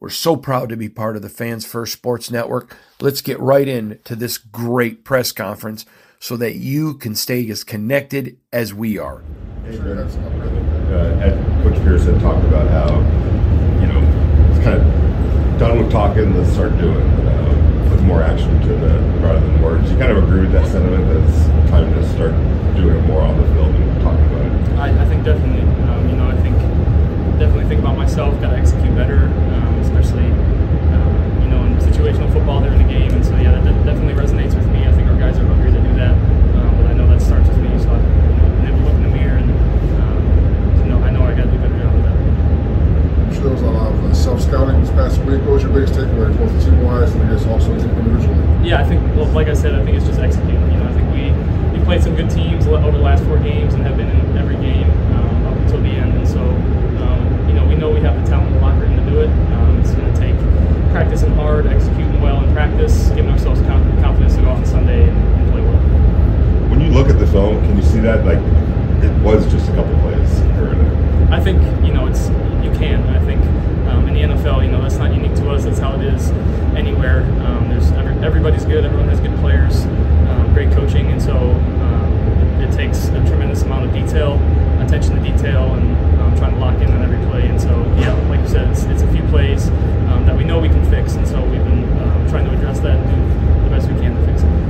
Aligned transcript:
We're 0.00 0.08
so 0.08 0.34
proud 0.34 0.70
to 0.70 0.78
be 0.78 0.88
part 0.88 1.14
of 1.16 1.20
the 1.20 1.28
Fans 1.28 1.66
First 1.66 1.92
Sports 1.92 2.30
Network. 2.30 2.74
Let's 3.02 3.20
get 3.20 3.38
right 3.38 3.68
into 3.68 4.16
this 4.16 4.38
great 4.38 5.04
press 5.04 5.30
conference 5.30 5.84
so 6.18 6.38
that 6.38 6.54
you 6.54 6.94
can 6.94 7.14
stay 7.14 7.46
as 7.50 7.64
connected 7.64 8.38
as 8.50 8.72
we 8.72 8.96
are. 8.96 9.22
Uh, 9.68 10.08
Coach 11.62 11.74
Pierce 11.84 12.04
had 12.04 12.18
talked 12.18 12.42
about 12.46 12.66
how, 12.68 12.96
you 13.78 13.92
know, 13.92 14.00
it's 14.48 14.64
kind 14.64 14.80
of 14.80 15.58
done 15.58 15.78
with 15.78 15.92
talking, 15.92 16.34
let's 16.34 16.50
start 16.50 16.78
doing, 16.78 16.96
uh, 16.96 17.90
put 17.90 18.00
more 18.00 18.22
action 18.22 18.58
to 18.62 18.68
the 18.68 18.98
rather 19.20 19.40
than 19.40 19.60
words. 19.60 19.92
You 19.92 19.98
kind 19.98 20.12
of 20.12 20.24
agree 20.24 20.40
with 20.40 20.52
that 20.52 20.66
sentiment 20.66 21.08
that 21.08 21.18
it's 21.28 21.70
time 21.70 21.92
to 21.92 22.08
start 22.14 22.32
doing 22.74 22.96
it 22.96 23.06
more 23.06 23.20
on 23.20 23.36
the 23.36 23.44
field 23.52 23.74
and 23.74 24.00
talking 24.00 24.24
about 24.24 24.46
it? 24.46 24.78
I, 24.78 25.02
I 25.02 25.04
think 25.04 25.26
definitely. 25.26 25.60
Um, 25.90 26.08
you 26.08 26.16
know, 26.16 26.26
I 26.26 26.36
think 26.40 26.56
definitely 27.38 27.66
think 27.66 27.80
about 27.80 27.98
myself, 27.98 28.40
got 28.40 28.48
to 28.52 28.56
execute 28.56 28.94
better. 28.94 29.26
Um, 29.26 29.70
especially 30.00 30.30
uh, 30.30 31.42
you 31.42 31.48
know 31.48 31.64
in 31.66 31.76
situational 31.78 32.32
football 32.32 32.60
during 32.60 32.78
the 32.78 32.88
game. 32.88 33.12
And 33.12 33.24
so 33.24 33.36
yeah, 33.36 33.52
that, 33.52 33.64
that, 33.64 33.84
definitely 33.84 34.14
resonates 34.14 34.54
with 34.54 34.66
me. 34.68 34.86
I 34.86 34.92
think 34.92 35.08
our 35.08 35.18
guys 35.18 35.38
are 35.38 35.46
hungry 35.46 35.72
to 35.72 35.80
do 35.80 35.94
that, 35.96 36.14
um, 36.56 36.76
but 36.76 36.86
I 36.86 36.92
know 36.92 37.06
that 37.08 37.20
starts 37.20 37.48
with 37.48 37.58
me. 37.58 37.68
So 37.78 37.90
I 37.90 37.98
you 38.64 38.70
know, 38.70 38.84
look 38.84 38.94
in 38.94 39.02
the 39.02 39.08
mirror 39.10 39.36
and 39.36 39.50
um, 40.00 40.84
you 40.84 40.88
know 40.90 40.98
I 41.02 41.10
know 41.10 41.22
I 41.22 41.34
got 41.34 41.44
to 41.44 41.50
do 41.50 41.56
a 41.56 41.60
better 41.60 41.78
job 41.78 41.94
of 41.94 42.02
that. 42.04 42.16
I'm 42.16 43.34
sure 43.34 43.42
there 43.44 43.52
was 43.52 43.62
a 43.62 43.70
lot 43.70 43.92
of 43.92 44.04
uh, 44.04 44.14
self 44.14 44.39
scouting 44.50 44.80
this 44.80 44.90
past 44.90 45.18
week. 45.20 45.38
What 45.42 45.52
was 45.54 45.62
your 45.62 45.72
biggest 45.72 45.94
takeaway, 45.94 46.36
both 46.36 46.50
team 46.64 46.82
wise 46.82 47.14
and 47.14 47.22
I 47.22 47.30
guess 47.30 47.46
also 47.46 47.70
individually? 47.70 48.66
Yeah, 48.66 48.82
I 48.82 48.84
think 48.84 49.00
well, 49.14 49.26
like 49.26 49.46
I 49.46 49.54
said, 49.54 49.76
I 49.78 49.84
think 49.84 49.96
it's 49.96 50.06
just 50.06 50.18
executing. 50.18 50.60
You 50.72 50.78
know, 50.78 50.88
I 50.88 50.92
think 50.92 51.06
we 51.14 51.30
we 51.78 51.84
played 51.84 52.02
some 52.02 52.16
good 52.16 52.28
teams 52.28 52.66
over 52.66 52.90
the 52.90 52.98
last 52.98 53.22
four 53.24 53.38
games 53.38 53.74
and 53.74 53.82
have 53.84 53.96
been 53.96 54.10
in 54.10 54.36
every 54.36 54.56
game 54.56 54.90
um, 55.14 55.46
up 55.46 55.56
until 55.56 55.80
the 55.80 55.90
end, 55.90 56.18
and 56.18 56.26
so 56.26 56.40
um, 56.42 57.48
you 57.48 57.54
know 57.54 57.64
we 57.64 57.76
know 57.76 57.90
we 57.90 58.00
have 58.00 58.20
the 58.20 58.26
talent 58.26 58.48
in 58.48 58.54
the 58.54 58.60
locker 58.60 58.80
room 58.80 58.96
to 58.96 59.04
do 59.08 59.20
it. 59.20 59.30
Um, 59.54 59.78
it's 59.78 59.92
going 59.92 60.12
to 60.12 60.18
take 60.18 60.34
practicing 60.90 61.30
hard, 61.36 61.66
executing 61.66 62.20
well 62.20 62.42
in 62.42 62.52
practice, 62.52 63.10
giving 63.10 63.30
ourselves 63.30 63.60
confidence 63.62 64.34
to 64.34 64.42
go 64.42 64.48
out 64.48 64.56
on 64.56 64.66
Sunday 64.66 65.08
and, 65.08 65.16
and 65.16 65.52
play 65.52 65.62
well. 65.62 65.78
When 66.70 66.80
you 66.80 66.90
look 66.90 67.08
at 67.08 67.20
the 67.20 67.26
film, 67.28 67.62
can 67.66 67.76
you 67.76 67.84
see 67.84 68.00
that 68.00 68.26
like 68.26 68.42
it 69.04 69.14
was 69.22 69.46
just 69.52 69.70
a 69.70 69.74
couple 69.74 69.96
plays? 70.00 70.40
I 71.30 71.38
think 71.38 71.62
you 71.86 71.94
know 71.94 72.08
it's 72.08 72.30
you 72.66 72.74
can. 72.74 73.06
I 73.14 73.24
think 73.24 73.40
in 74.16 74.28
the 74.28 74.34
NFL, 74.34 74.64
you 74.64 74.70
know 74.70 74.82
that's 74.82 74.96
not 74.96 75.14
unique 75.14 75.34
to 75.36 75.50
us. 75.50 75.64
That's 75.64 75.78
how 75.78 75.94
it 75.94 76.02
is 76.02 76.30
anywhere. 76.74 77.22
Um, 77.46 77.68
there's 77.68 77.90
every, 77.92 78.14
everybody's 78.24 78.64
good. 78.64 78.84
Everyone 78.84 79.08
has 79.08 79.20
good 79.20 79.36
players, 79.38 79.84
um, 79.84 80.52
great 80.52 80.72
coaching, 80.72 81.06
and 81.12 81.22
so 81.22 81.36
um, 81.36 82.60
it, 82.60 82.68
it, 82.68 82.72
takes 82.72 83.08
a 83.08 83.20
tremendous 83.26 83.62
amount 83.62 83.86
of 83.86 83.92
detail, 83.92 84.34
attention 84.80 85.14
to 85.16 85.22
detail, 85.22 85.74
and 85.74 86.20
um, 86.20 86.36
trying 86.36 86.54
to 86.54 86.58
lock 86.58 86.74
in 86.80 86.90
on 86.90 87.02
every 87.02 87.24
play. 87.30 87.46
And 87.46 87.60
so 87.60 87.70
yeah, 87.98 88.12
like 88.28 88.40
you 88.40 88.48
said, 88.48 88.68
it's, 88.70 88.82
it's 88.84 89.02
a 89.02 89.12
few 89.12 89.22
plays 89.28 89.68
um, 90.10 90.26
that 90.26 90.36
we 90.36 90.44
know 90.44 90.58
we 90.58 90.68
can 90.68 90.84
fix, 90.90 91.14
and 91.14 91.26
so 91.26 91.40
we've 91.44 91.64
been 91.64 91.84
uh, 91.84 92.30
trying 92.30 92.46
to 92.46 92.52
address 92.52 92.80
that 92.80 92.98
and 92.98 93.06
do 93.06 93.64
the 93.64 93.70
best 93.70 93.88
we 93.88 93.94
can 94.00 94.16
to 94.16 94.26
fix 94.26 94.42
it. 94.42 94.60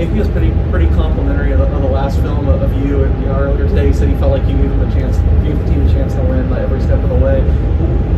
It 0.00 0.12
feels 0.12 0.28
pretty 0.28 0.52
pretty 0.70 0.88
complimentary 0.94 1.52
of 1.52 1.58
the, 1.58 1.66
of 1.66 1.82
the 1.82 1.88
last 1.88 2.20
film 2.20 2.48
of, 2.48 2.72
you. 2.84 2.95
Know, 3.26 3.34
earlier 3.40 3.66
today, 3.66 3.88
he 3.88 3.92
said 3.92 4.08
he 4.08 4.14
felt 4.22 4.30
like 4.30 4.46
you 4.46 4.54
gave 4.54 4.70
him 4.70 4.80
a 4.86 4.92
chance, 4.94 5.18
gave 5.42 5.58
the 5.58 5.66
team 5.66 5.84
a 5.84 5.90
chance 5.90 6.14
to 6.14 6.22
win 6.22 6.48
like, 6.48 6.60
every 6.60 6.80
step 6.80 7.02
of 7.02 7.10
the 7.10 7.16
way. 7.16 7.42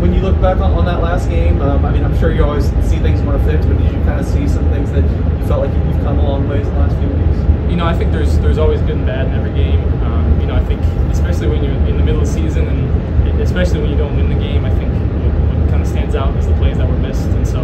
When 0.04 0.12
you 0.12 0.20
look 0.20 0.38
back 0.38 0.58
on, 0.58 0.72
on 0.72 0.84
that 0.84 1.00
last 1.00 1.30
game, 1.30 1.62
um, 1.62 1.82
I 1.82 1.90
mean, 1.90 2.04
I'm 2.04 2.16
sure 2.18 2.30
you 2.30 2.44
always 2.44 2.68
see 2.84 2.98
things 3.00 3.18
you 3.18 3.26
want 3.26 3.42
to 3.42 3.50
fix, 3.50 3.64
but 3.64 3.78
did 3.78 3.90
you 3.90 4.04
kind 4.04 4.20
of 4.20 4.26
see 4.26 4.46
some 4.46 4.68
things 4.68 4.92
that 4.92 5.00
you 5.00 5.46
felt 5.48 5.64
like 5.64 5.72
you've 5.72 6.04
come 6.04 6.18
a 6.18 6.22
long 6.22 6.46
ways 6.46 6.68
in 6.68 6.74
the 6.74 6.80
last 6.80 6.94
few 7.00 7.08
weeks? 7.08 7.38
You 7.70 7.76
know, 7.76 7.86
I 7.86 7.96
think 7.96 8.12
there's 8.12 8.38
there's 8.40 8.58
always 8.58 8.80
good 8.82 9.00
and 9.00 9.06
bad 9.06 9.28
in 9.28 9.32
every 9.32 9.52
game. 9.56 9.80
Um, 10.04 10.40
you 10.42 10.46
know, 10.46 10.54
I 10.54 10.64
think 10.64 10.82
especially 11.10 11.48
when 11.48 11.64
you're 11.64 11.72
in 11.72 11.96
the 11.96 12.04
middle 12.04 12.20
of 12.20 12.26
the 12.26 12.32
season, 12.32 12.68
and 12.68 13.40
especially 13.40 13.80
when 13.80 13.88
you 13.88 13.96
don't 13.96 14.14
win 14.14 14.28
the 14.28 14.38
game, 14.38 14.66
I 14.66 14.74
think 14.76 14.92
what, 14.92 15.70
kind 15.70 15.80
of 15.80 15.88
stands 15.88 16.14
out 16.16 16.36
is 16.36 16.46
the 16.46 16.54
plays 16.60 16.76
that 16.76 16.86
were 16.86 16.98
missed. 16.98 17.28
And 17.32 17.48
so, 17.48 17.60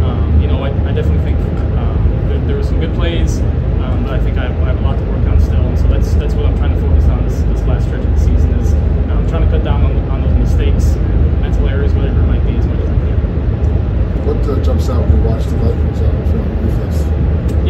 um, 0.00 0.40
you 0.40 0.46
know, 0.46 0.64
I, 0.64 0.70
I 0.88 0.92
definitely 0.92 1.24
think 1.24 1.38
um, 1.76 2.28
there, 2.28 2.40
there 2.46 2.56
were 2.56 2.64
some 2.64 2.80
good 2.80 2.94
plays. 2.94 3.40
Um, 3.86 4.04
but 4.04 4.14
I 4.14 4.20
think 4.20 4.36
I 4.38 4.48
have, 4.48 4.56
I 4.62 4.72
have, 4.72 4.78
a 4.78 4.82
lot 4.82 4.98
to 4.98 5.04
work 5.04 5.26
on 5.28 5.40
still, 5.40 5.62
and 5.62 5.78
so 5.78 5.86
that's 5.86 6.14
that's 6.14 6.34
what 6.34 6.46
I'm 6.46 6.56
trying 6.56 6.74
to 6.74 6.80
focus 6.80 7.04
on 7.04 7.22
this, 7.22 7.38
this 7.42 7.62
last 7.68 7.86
stretch 7.86 8.02
of 8.02 8.10
the 8.10 8.18
season 8.18 8.50
is 8.58 8.72
um, 9.12 9.26
trying 9.28 9.44
to 9.44 9.50
cut 9.50 9.62
down 9.62 9.84
on, 9.84 9.94
on 10.10 10.22
those 10.22 10.34
mistakes, 10.34 10.96
mental 11.38 11.68
errors, 11.68 11.92
whatever 11.94 12.18
it 12.18 12.26
might 12.26 12.44
be, 12.44 12.56
as 12.56 12.66
much 12.66 12.80
as 12.80 12.88
I 12.88 12.98
can. 13.06 14.26
What 14.26 14.42
uh, 14.48 14.62
jumps 14.64 14.88
out 14.88 15.06
when 15.06 15.16
you 15.16 15.28
watch 15.28 15.44
the 15.44 15.56
Vikings 15.56 16.00
on 16.02 16.14
the 16.18 16.26
film 16.32 16.66
defense? 16.66 16.98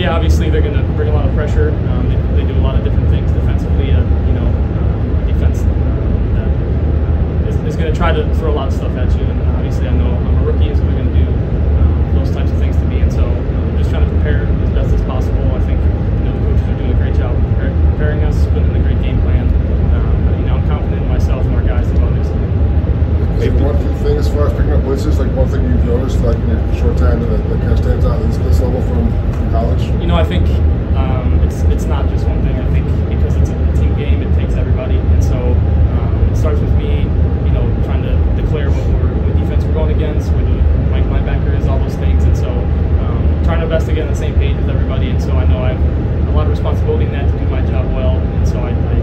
Yeah, 0.06 0.14
obviously 0.14 0.50
they're 0.50 0.62
going 0.62 0.78
to 0.78 0.86
bring 0.94 1.08
a 1.08 1.12
lot 1.12 1.26
of 1.26 1.34
pressure. 1.34 1.70
Um, 1.90 2.06
they, 2.06 2.14
they, 2.38 2.46
do 2.46 2.56
a 2.56 2.62
lot 2.62 2.78
of 2.78 2.84
different 2.84 3.10
things 3.10 3.26
defensively. 3.32 3.90
Uh, 3.90 4.06
you 4.30 4.34
know, 4.38 4.46
um, 4.46 5.26
defense 5.26 5.66
uh, 5.66 7.48
is, 7.50 7.56
is 7.66 7.74
going 7.74 7.92
to 7.92 7.98
try 7.98 8.12
to 8.12 8.22
throw 8.36 8.52
a 8.52 8.54
lot 8.54 8.68
of 8.68 8.74
stuff 8.74 8.94
at 8.94 9.10
you, 9.18 9.24
and 9.26 9.42
obviously 9.58 9.88
I 9.88 9.90
know 9.90 10.06
I'm 10.06 10.36
a 10.38 10.46
rookie, 10.46 10.70
so 10.70 10.80
they're 10.86 11.02
going 11.02 11.10
to 11.10 11.18
do 11.18 11.26
um, 11.26 12.14
those 12.14 12.30
types 12.30 12.52
of 12.52 12.58
things 12.58 12.76
to 12.76 12.84
me, 12.84 13.00
and 13.00 13.12
so 13.12 13.26
I'm 13.26 13.78
just 13.78 13.90
trying 13.90 14.06
to 14.06 14.10
prepare 14.14 14.46
as 14.46 14.70
best 14.70 14.94
as 14.94 15.02
possible. 15.10 15.42
I 15.50 15.60
think 15.66 15.82
job 17.16 17.34
preparing 17.90 18.22
us, 18.22 18.46
putting 18.54 18.70
in 18.70 18.76
a 18.76 18.82
great 18.84 19.02
game 19.02 19.20
plan. 19.22 19.48
Um, 19.90 20.24
but, 20.26 20.38
you 20.38 20.46
know, 20.46 20.54
I'm 20.54 20.68
confident 20.68 21.02
in 21.02 21.08
myself 21.08 21.44
and 21.46 21.54
our 21.56 21.62
guys 21.62 21.88
as 21.88 21.98
well. 21.98 22.14
Is 22.14 22.28
there 23.40 23.52
one 23.64 23.76
thing 24.04 24.16
as 24.18 24.28
far 24.28 24.46
as 24.46 24.52
picking 24.52 24.72
up 24.72 24.82
blitzes, 24.82 25.18
like 25.18 25.34
one 25.34 25.48
thing 25.48 25.62
you've 25.64 25.84
noticed, 25.84 26.20
like 26.20 26.36
in 26.36 26.48
your 26.48 26.65
short 26.76 26.96
time 26.96 27.20
that, 27.20 27.28
that 27.48 27.60
kind 27.60 27.78
stands 27.78 28.04
out 28.04 28.20
at 28.20 28.32
this 28.44 28.60
level 28.60 28.80
from, 28.82 29.10
from 29.32 29.50
college? 29.50 29.82
You 30.00 30.06
know, 30.06 30.16
I 30.16 30.24
think 30.24 30.48
um, 30.96 31.40
it's 31.40 31.62
it's 31.72 31.84
not 31.84 32.08
just 32.08 32.26
one 32.26 32.42
thing. 32.42 32.56
I 32.56 32.70
think 32.72 32.86
because 33.08 33.36
it's 33.36 33.50
a 33.50 33.80
team 33.80 33.94
game, 33.96 34.22
it 34.22 34.34
takes 34.34 34.54
everybody, 34.54 34.96
and 34.96 35.22
so 35.22 35.36
um, 35.36 36.28
it 36.30 36.36
starts 36.36 36.60
with 36.60 36.74
me. 36.74 37.02
You 37.46 37.52
know, 37.52 37.64
trying 37.84 38.02
to 38.02 38.14
declare 38.40 38.70
what 38.70 38.84
what 39.24 39.36
defense 39.36 39.64
we're 39.64 39.74
going 39.74 39.94
against, 39.94 40.30
where 40.32 40.44
the 40.44 40.56
Mike 40.90 41.04
linebacker 41.04 41.58
is, 41.58 41.66
all 41.66 41.78
those 41.78 41.96
things, 41.96 42.24
and 42.24 42.36
so 42.36 42.50
um, 42.50 43.44
trying 43.44 43.62
our 43.62 43.68
best 43.68 43.86
to 43.86 43.94
get 43.94 44.04
on 44.04 44.12
the 44.12 44.18
same 44.18 44.34
page 44.34 44.56
with 44.56 44.68
everybody. 44.68 45.10
And 45.10 45.22
so 45.22 45.32
I 45.32 45.44
know 45.46 45.62
I've 45.62 45.96
lot 46.36 46.44
of 46.44 46.50
responsibility 46.50 47.06
in 47.06 47.12
that 47.12 47.24
to 47.32 47.38
do 47.38 47.46
my 47.48 47.64
job 47.64 47.86
well, 47.96 48.20
and 48.20 48.46
so 48.46 48.60
I, 48.60 48.68
I 48.68 48.96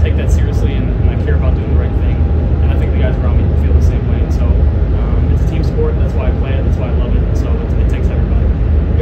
take 0.00 0.14
that 0.14 0.30
seriously 0.30 0.74
and, 0.74 0.88
and, 0.88 1.10
I 1.10 1.18
care 1.24 1.34
about 1.34 1.56
doing 1.56 1.74
the 1.74 1.80
right 1.80 1.90
thing. 1.98 2.14
And 2.62 2.70
I 2.70 2.78
think 2.78 2.92
the 2.92 2.98
guys 3.02 3.16
around 3.16 3.42
me 3.42 3.66
feel 3.66 3.74
the 3.74 3.82
same 3.82 4.06
way. 4.06 4.22
And 4.22 4.32
so 4.32 4.46
um, 4.46 5.26
it's 5.34 5.42
a 5.42 5.48
team 5.50 5.64
sport. 5.64 5.98
That's 5.98 6.14
why 6.14 6.30
I 6.30 6.38
play 6.38 6.54
it. 6.54 6.62
That's 6.62 6.78
why 6.78 6.86
I 6.86 6.94
love 7.02 7.10
it. 7.10 7.22
And 7.22 7.36
so 7.36 7.50
it, 7.50 7.82
it 7.82 7.90
takes 7.90 8.06
everybody. 8.06 8.46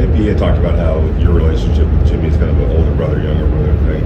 AP 0.01 0.17
had 0.25 0.39
talked 0.39 0.57
about 0.57 0.73
how 0.73 1.05
your 1.21 1.33
relationship 1.33 1.85
with 1.85 2.07
Jimmy 2.07 2.29
is 2.29 2.37
kind 2.37 2.49
of 2.49 2.57
an 2.57 2.71
older 2.73 2.95
brother, 2.95 3.21
younger 3.21 3.45
brother 3.45 3.77
thing. 3.85 4.01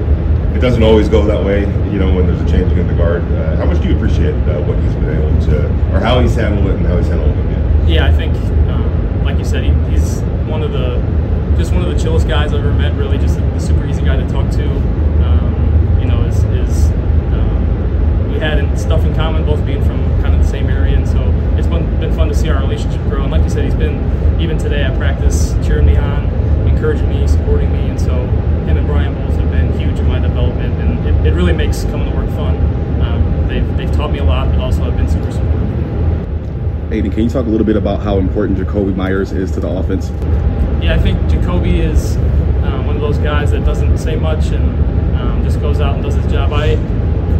It 0.51 0.59
doesn't 0.79 0.93
always 0.93 1.09
go 1.09 1.25
that 1.25 1.43
way, 1.43 1.61
you 1.91 1.99
know, 1.99 2.13
when 2.15 2.25
there's 2.25 2.39
a 2.39 2.49
changing 2.49 2.79
of 2.79 2.87
the 2.87 2.93
guard. 2.93 3.21
Uh, 3.33 3.57
how 3.57 3.65
much 3.65 3.81
do 3.81 3.89
you 3.89 3.95
appreciate 3.97 4.33
uh, 4.47 4.61
what 4.61 4.79
he's 4.79 4.93
been 4.93 5.09
able 5.09 5.41
to, 5.41 5.65
or 5.93 5.99
how 5.99 6.21
he's 6.21 6.35
handled 6.35 6.67
it 6.67 6.75
and 6.77 6.85
how 6.85 6.95
he's 6.95 7.07
handled 7.07 7.35
it? 7.35 7.89
Yeah, 7.89 8.05
I 8.05 8.13
think, 8.13 8.33
um, 8.69 9.25
like 9.25 9.37
you 9.37 9.43
said, 9.43 9.65
he, 9.65 9.71
he's 9.91 10.21
one 10.47 10.63
of 10.63 10.71
the 10.71 10.95
just 11.57 11.73
one 11.73 11.83
of 11.83 11.93
the 11.93 12.01
chillest 12.01 12.29
guys 12.29 12.53
I've 12.53 12.61
ever 12.61 12.71
met. 12.71 12.95
Really, 12.95 13.17
just 13.17 13.37
a, 13.37 13.43
a 13.55 13.59
super 13.59 13.85
easy 13.87 14.03
guy 14.03 14.15
to 14.15 14.25
talk 14.29 14.49
to. 14.51 14.69
Um, 15.25 15.99
you 15.99 16.07
know, 16.07 16.23
is, 16.23 16.45
is 16.45 16.91
um, 17.35 18.31
we 18.31 18.39
had 18.39 18.79
stuff 18.79 19.03
in 19.03 19.13
common, 19.15 19.45
both 19.45 19.65
being 19.65 19.83
from 19.83 19.99
kind 20.21 20.33
of 20.33 20.41
the 20.41 20.47
same 20.47 20.69
area, 20.69 20.95
and 20.95 21.05
so 21.05 21.19
it's 21.57 21.67
been 21.67 21.83
been 21.99 22.15
fun 22.15 22.29
to 22.29 22.33
see 22.33 22.47
our 22.47 22.61
relationship 22.61 23.01
grow. 23.09 23.23
And 23.23 23.31
like 23.31 23.43
you 23.43 23.49
said, 23.49 23.65
he's 23.65 23.75
been 23.75 24.39
even 24.39 24.57
today 24.57 24.83
at 24.83 24.97
practice 24.97 25.55
cheering 25.61 25.87
me 25.87 25.97
on, 25.97 26.29
encouraging 26.69 27.09
me, 27.09 27.27
supporting 27.27 27.69
me, 27.73 27.89
and 27.89 27.99
so 27.99 28.13
him 28.63 28.77
and 28.77 28.87
Brian 28.87 29.13
both 29.13 29.35
have 29.35 29.48
huge 29.79 29.97
in 29.99 30.07
my 30.07 30.19
development, 30.19 30.73
and 30.81 31.07
it, 31.07 31.27
it 31.27 31.33
really 31.33 31.53
makes 31.53 31.83
coming 31.85 32.09
to 32.09 32.15
work 32.15 32.29
fun. 32.31 32.55
Um, 33.01 33.47
they've 33.47 33.77
they've 33.77 33.91
taught 33.91 34.11
me 34.11 34.19
a 34.19 34.23
lot, 34.23 34.49
but 34.49 34.59
also 34.59 34.83
have 34.83 34.97
been 34.97 35.09
super 35.09 35.31
supportive. 35.31 36.91
Aidan, 36.91 37.11
can 37.11 37.23
you 37.23 37.29
talk 37.29 37.45
a 37.45 37.49
little 37.49 37.65
bit 37.65 37.75
about 37.75 38.01
how 38.01 38.17
important 38.17 38.57
Jakobi 38.57 38.95
Meyers 38.95 39.31
is 39.31 39.51
to 39.51 39.59
the 39.59 39.69
offense? 39.69 40.09
Yeah, 40.83 40.95
I 40.95 40.99
think 40.99 41.19
Jacoby 41.29 41.81
is 41.81 42.17
um, 42.63 42.87
one 42.87 42.95
of 42.95 43.01
those 43.01 43.19
guys 43.19 43.51
that 43.51 43.63
doesn't 43.63 43.97
say 43.99 44.15
much 44.15 44.47
and 44.47 45.15
um, 45.15 45.43
just 45.43 45.59
goes 45.59 45.79
out 45.79 45.95
and 45.95 46.03
does 46.03 46.15
his 46.15 46.31
job. 46.31 46.51
I 46.51 46.75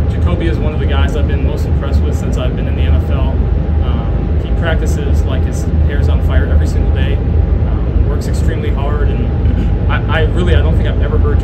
Jakobi 0.09 0.49
is 0.49 0.57
one 0.59 0.73
of 0.73 0.79
the 0.79 0.85
guys 0.85 1.15
I've 1.15 1.27
been 1.27 1.47
most 1.47 1.65
impressed 1.65 2.01
with 2.01 2.17
since 2.17 2.37
I've 2.37 2.55
been 2.55 2.67
in 2.67 2.75
the 2.75 2.83
NFL. 2.83 3.33
Um, 3.83 4.39
he 4.45 4.49
practices 4.59 5.23
like 5.23 5.43
his 5.43 5.63
hair's 5.87 6.09
on 6.09 6.21
fire 6.27 6.45
every 6.45 6.67
single 6.67 6.93
day. 6.93 7.15
Um, 7.15 8.07
works 8.07 8.27
extremely 8.27 8.69
hard, 8.69 9.07
and 9.07 9.91
I, 9.91 10.19
I, 10.19 10.21
really 10.25 10.55
I 10.55 10.61
don't 10.61 10.75
think 10.75 10.87
I've 10.87 11.01
ever 11.01 11.17
heard 11.17 11.38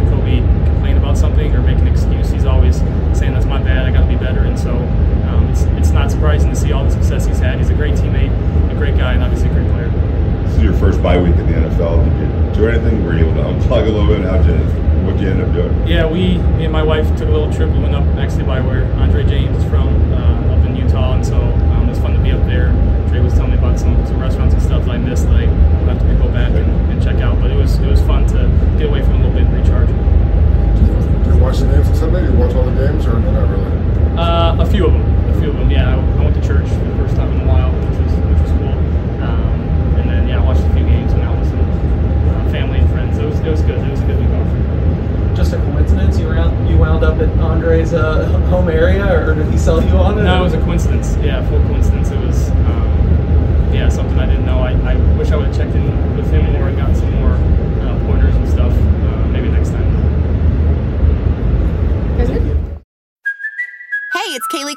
unplug 13.45 13.87
a 13.87 13.91
little 13.91 14.07
bit 14.07 14.21
and 14.21 14.25
how 14.25 14.41
did 14.41 14.59
what 15.05 15.19
you 15.19 15.29
end 15.29 15.41
up 15.41 15.53
doing? 15.53 15.87
Yeah, 15.87 16.09
we 16.09 16.37
me 16.57 16.65
and 16.65 16.73
my 16.73 16.83
wife 16.83 17.07
took 17.17 17.29
a 17.29 17.31
little 17.31 17.51
trip. 17.53 17.69
We 17.71 17.79
went 17.79 17.95
up 17.95 18.05
actually 18.17 18.43
by 18.43 18.59
where 18.61 18.91
Andre 18.93 19.23
James 19.23 19.57
is 19.57 19.63
from 19.69 19.87
uh, 20.13 20.53
up 20.53 20.65
in 20.65 20.75
Utah, 20.75 21.13
and 21.13 21.25
so 21.25 21.37
um, 21.37 21.85
it 21.85 21.89
was 21.89 21.99
fun 21.99 22.13
to 22.13 22.19
be 22.19 22.31
up 22.31 22.43
there. 22.45 22.71
Trey 23.09 23.19
was 23.19 23.33
telling 23.33 23.51
me 23.51 23.57
about 23.57 23.79
some, 23.79 23.93
some 24.07 24.19
restaurants 24.19 24.53
and 24.53 24.63
stuff 24.63 24.85
that 24.85 24.91
I 24.91 24.97
missed 24.97 25.25
that 25.25 25.35
I 25.35 25.45
have 25.45 25.99
to 25.99 26.15
go 26.15 26.27
back 26.29 26.51
and 26.51 26.84
Andre's 47.85 47.93
uh, 47.93 48.39
home 48.49 48.69
area, 48.69 49.05
or 49.05 49.35
did 49.35 49.47
he 49.51 49.57
sell 49.57 49.83
you 49.83 49.91
on 49.91 50.17
it? 50.17 50.23
No, 50.23 50.39
it 50.39 50.43
was 50.43 50.53
a 50.53 50.61
coincidence. 50.61 51.15
Yeah, 51.17 51.47
full 51.49 51.61
coincidence. 51.67 52.09
It 52.09 52.19
was 52.19 52.49
um, 52.49 53.69
yeah 53.73 53.89
something. 53.89 54.15
I, 54.17 54.93
I 54.93 54.95
wish 55.17 55.29
I 55.29 55.35
would 55.35 55.47
have 55.47 55.55
checked 55.55 55.75
in 55.75 56.17
with 56.17 56.29
him 56.31 56.51
more 56.53 56.67
and 56.67 56.77
got 56.77 56.95
some 56.95 57.11
more 57.15 57.33
uh, 57.33 57.99
pointers 58.07 58.33
and 58.35 58.49
stuff. 58.49 58.71
Uh, 58.71 59.27
maybe 59.27 59.49
next 59.49 59.69
time. 59.69 59.85
Hey, 64.13 64.31
it's 64.31 64.47
Kaley 64.47 64.74